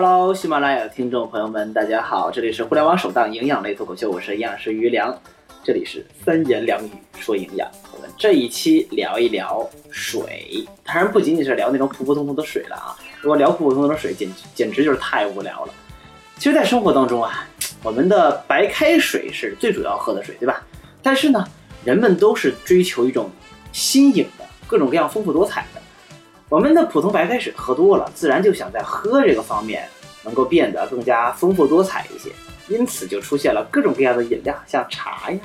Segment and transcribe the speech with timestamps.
[0.00, 5.12] Hello，喜马拉雅的听众朋友们，大家好，这里是互联网首档营养类脱口秀，我是营养师于良，
[5.64, 7.68] 这里是三言两语说营养。
[7.92, 15.74] 我们这一期聊一聊水，当然不仅仅是聊那种普普通通的水了啊，如果聊普普通通的水，简简直就是太无聊了。
[16.36, 17.44] 其实，在生活当中啊，
[17.82, 20.62] 我们的白开水是最主要喝的水，对吧？
[21.02, 21.44] 但是呢，
[21.84, 23.28] 人们都是追求一种
[23.72, 25.80] 新颖的、各种各样丰富多彩的。
[26.48, 29.86] 我们的普通白开水喝多了，自然就想在喝这个方面
[30.24, 32.30] 能够变得更加丰富多彩一些，
[32.68, 35.38] 因此就出现了各种各样的饮料，像茶呀、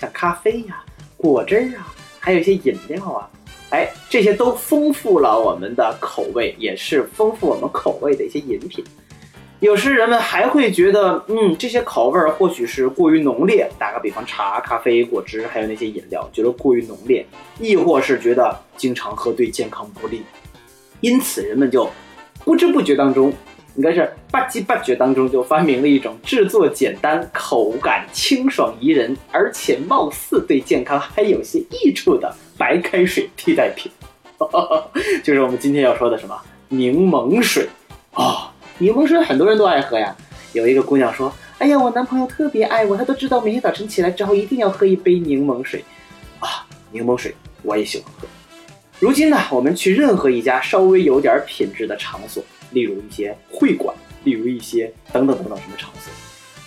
[0.00, 0.82] 像咖啡呀、
[1.16, 3.30] 果汁啊，还有一些饮料啊，
[3.70, 8.84] 哎，这些都丰富了我们的口味，也是丰富我们口味的一些饮品。
[9.60, 13.68] 有时人们还会觉得，嗯，这些口味或许是过于浓烈。
[13.76, 17.26] 打个比方，茶、咖啡、果汁，还有那些饮料，觉得过于浓烈，
[17.58, 20.22] 亦或是觉得经常喝对健康不利。
[21.00, 21.88] 因此，人们就
[22.44, 23.32] 不知不觉当中，
[23.76, 33.90] 应该是吧唧吧觉当中就发明了一种制作简单、口感清爽宜人，而且貌似对健康还有些益处的白开水替代品，
[35.22, 36.36] 就是我们今天要说的什么
[36.68, 37.68] 柠檬水
[38.12, 38.52] 啊！
[38.78, 40.16] 柠檬水很多人都爱喝呀。
[40.54, 45.84] 有一个姑娘说：“哎呀，我男朋友特别爱我，他都知道每天早晨起来之后一定要喝一杯柠檬水
[46.40, 46.66] 啊！
[46.90, 48.26] 柠檬水我也喜欢喝。”
[49.00, 56.12] 如今呢，我们去任何一家稍微有点品质的场所，例如一些会馆，例如一些等等等等什么场所，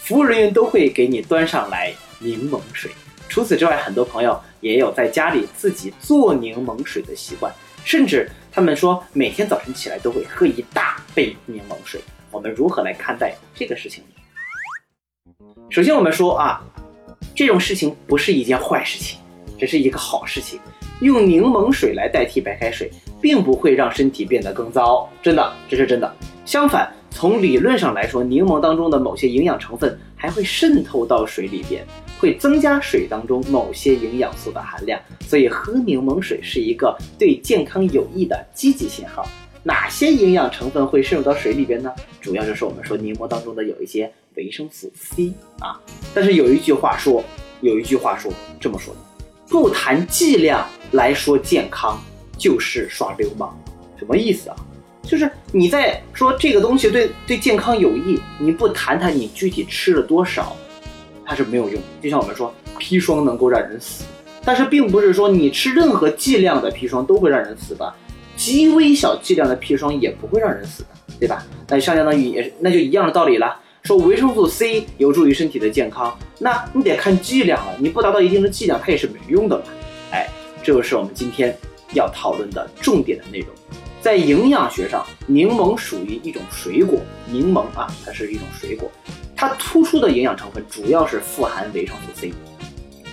[0.01, 2.89] 服务人员都会给你端上来柠檬水。
[3.27, 11.99] 除此之外，很多朋友也有在家里自己做柠檬水的习惯，甚至他们说每天早晨起来都会喝一大杯柠檬水。
[12.31, 15.45] 我们如何来看待这个事情呢？
[15.69, 16.63] 首先，我们说啊，
[17.35, 19.19] 这种事情不是一件坏事情，
[19.59, 20.57] 这是一个好事情。
[21.02, 26.16] 用柠檬水来代替白开水，并不会让身体变得更糟，真的，这是真的。
[26.45, 31.83] 相反，从理论上来说，柠檬当中的某些营养成分还会渗透到水里边，
[32.19, 35.00] 会增加水当中某些营养素的含量。
[35.22, 39.28] 所以，喝柠檬水是一个对健康有益的积极信号。
[39.63, 41.91] 哪些营养成分会渗入到水里边呢？
[42.19, 45.79] 主要就是我们说柠檬当中的有一些维生素 C 啊。
[46.13, 47.23] 但是有一句话说，
[47.62, 49.00] 有一句话说这么说的。
[49.51, 52.01] 不谈剂量来说健康，
[52.38, 53.53] 就是耍流氓。
[54.00, 54.56] 什么意思啊？
[55.03, 60.56] 就是你在说这个东西对对健康有益，你不谈谈你具体吃了多少，
[61.25, 61.81] 它是没有用。
[62.01, 64.06] 就像我们说砒霜能够让人死，
[64.45, 67.94] 但是并不是说你吃任何剂量的砒霜都会让人死的，
[68.38, 70.89] 极微小剂量的砒霜也不会让人死的，
[71.19, 71.45] 对吧？
[71.68, 73.59] 那相相当于也是那就一样的道理了。
[73.84, 77.74] 说维生素 C 有助于身体的健康，那你得看剂量了。
[77.80, 79.64] 你不达到一定的剂量，它也是没用的嘛。
[80.12, 80.30] 哎，
[80.64, 81.58] 这就是我们今天
[81.94, 83.50] 要讨论的重点的内容。
[84.00, 88.90] 在营养学上，柠檬属于一种水果，柠檬啊，它是一种水果，
[89.36, 92.34] 它突出的营养成分主要是富含维生素 C。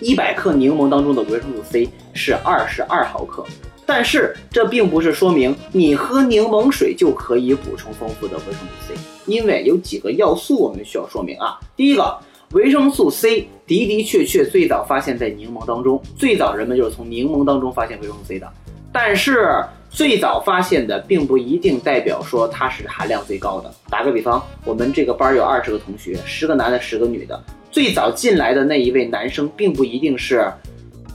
[0.01, 3.45] 一百克柠檬当中的维生素 C 是二十二毫克。
[3.89, 8.95] 但是这并不是说明你喝柠檬水就可以补充丰富的维生素 C，
[9.25, 11.59] 因为有几个要素我们需要说明啊。
[11.75, 12.19] 第一个，
[12.53, 18.47] 维生素 C 的的确确最早发现在柠檬当中，最早人们就是从柠檬当中发现维生素 C 的。
[18.93, 23.73] 但是最早发现的并不一定代表说它是含量最高的。
[23.89, 30.47] 打个比方，我们这个班有二十个同学，十个男的，十个女的，最早进来的那一位男生并不一定是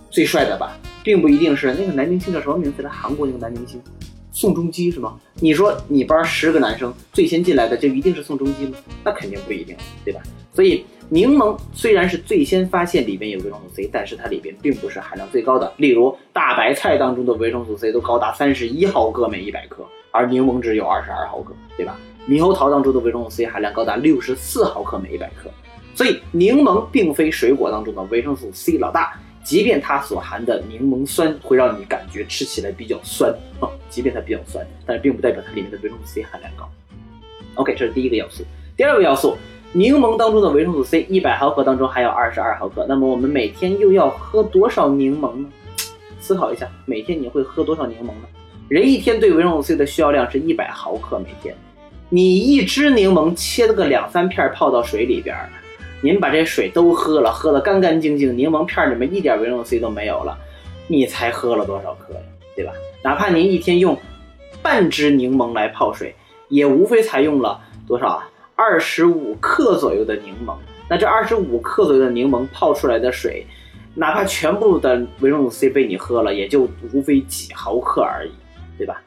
[0.10, 0.76] 最帅的吧？
[1.04, 2.90] 并不一定是那个男明星叫什么名字来？
[2.90, 3.82] 韩国那个男明星，
[4.32, 5.20] 宋仲基是吗？
[5.36, 8.78] 你说你班十个男生最先进来的就一定是宋仲基吗？
[9.04, 9.76] 那肯定不一定，
[10.06, 10.22] 对吧？
[10.54, 15.72] 所以柠檬虽然是最先发现里边有维生素 C，但是它里边并不是含量最高的。
[15.78, 22.00] 例如大白菜当中的维生素 C 都高达三十一毫克每一百克，而柠檬只有二十二毫克，对吧？
[22.28, 25.50] 猕猴桃当中的维生素 C 含量高达六十四毫克每一百克，
[25.94, 29.20] 所以柠檬并非水果当中的维生素 C 老大。
[29.44, 36.70] 即便它所含的柠檬酸会让你感觉吃起来比较酸啊，即便它比较酸，但是并不代表它里面的维生素 C 含量高。
[37.56, 38.44] OK，这是第一个要素。
[38.76, 39.38] 第二个要素，
[39.74, 42.86] 柠檬当中的维生素 C 一百毫克当中含有二十二毫克。
[42.88, 45.50] 那么我们每天又要喝多少柠檬呢？
[46.20, 48.28] 思考一下，每天你会喝多少柠檬呢？
[48.70, 51.54] 人一天对维生素 C 的需要量是一百毫克每天。
[52.10, 55.36] 你一只柠檬切了个两三片，泡到水里边。
[56.04, 60.38] 您把这水都喝了，喝得干干净净，柠檬片里面一点维生素 C 都没有了，
[60.88, 62.20] 你才喝了多少克呀？
[62.58, 62.74] 对吧？
[63.02, 63.98] 哪怕您一天用
[64.62, 66.14] 半只柠檬来泡水，
[66.50, 67.58] 也无非才用了
[67.88, 68.30] 多少啊？
[68.54, 70.54] 二十五克左右的柠檬。
[70.90, 73.48] 那这二十五克左右的柠檬泡出来的水，
[73.96, 78.32] 哪怕全部的维生素 C 被你喝了，也就无非几毫克而已，
[78.78, 79.02] 对吧？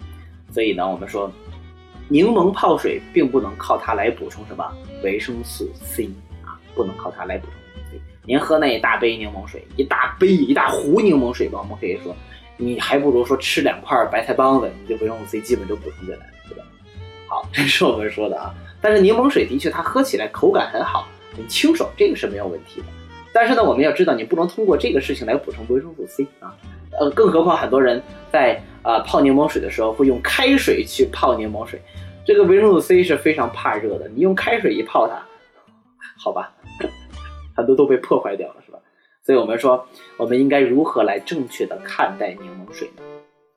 [0.51, 1.31] 所以呢，我们说
[2.09, 4.67] 柠檬泡水并不能靠它来补充什么
[5.03, 6.09] 维生素 C，
[6.77, 8.01] 不能靠它来补充维生素 C。
[8.25, 12.15] 您喝那一大杯柠檬水，一大杯一大壶柠檬水吧，我们可以说，
[12.57, 16.65] 你还不如说吃两块白菜帮子，你就维生素 C 基本就补充进来了，对吧？
[17.27, 18.55] 好，这是我们说的啊。
[18.81, 22.87] 但是柠檬水的确它喝起来口感很好，很清爽，这个是没有问题的。
[23.33, 26.55] 但是呢，我们要知道，你不能通过这个事情来补充维生素 C 啊。
[26.99, 28.03] 呃，更何况很多人
[28.33, 31.79] 在啊泡柠檬水的时候会用开水去泡柠檬水，
[32.25, 35.23] 这个维生素 C 是非常怕热的，你用开水一泡它，
[36.19, 36.55] 好吧？
[37.57, 38.79] 很多都被破坏掉了，是吧？
[39.25, 39.87] 所以我们说，
[40.17, 43.03] 我们应该如何来正确的看待柠檬水呢？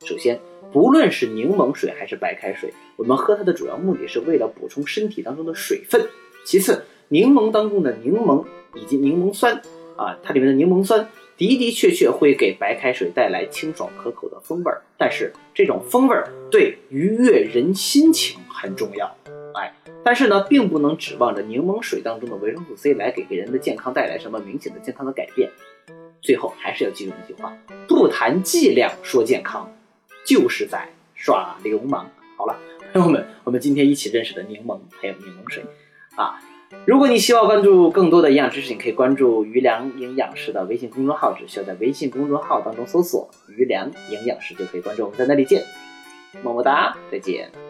[0.05, 0.39] 首先，
[0.71, 6.07] 不论是柠檬水还是白开水，我们喝它的主要目的是为了补充身体当中的水分。
[6.45, 9.61] 其次，柠檬当中的柠檬以及柠檬酸
[9.97, 11.07] 啊，它里面的柠檬酸
[11.37, 19.13] 的的确确会给白开水带来清爽可口的风味儿，但是这种风味儿对愉悦人心情很重要。
[19.59, 19.73] 哎，
[20.03, 25.49] 但是呢，并不能指望着柠檬水当中的维生素 C 来给人的健康带来什么明显的健康的改变。
[26.21, 27.53] 最后还是要记住一句话：
[27.87, 29.71] 不谈剂量说健康，
[30.25, 32.09] 就是在耍流氓。
[32.37, 32.55] 好了，
[32.93, 35.63] 朋友们，我们今天一起认识的柠檬还有柠檬水
[36.15, 36.39] 啊。
[36.85, 43.27] 如果你希望关注更多的营养知识，你可以关注于良营养师的微信公众号，只需要在微信公众号当中搜索
[43.57, 45.63] “于良营养师”就可以关注我们，在那里见。
[46.43, 47.68] 么么哒，再见。